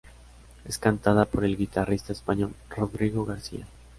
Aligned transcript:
Es 0.65 0.79
cantada 0.79 1.25
por 1.25 1.45
el 1.45 1.57
guitarrista 1.57 2.11
español 2.11 2.55
Rodrigo 2.75 3.23
García. 3.23 3.67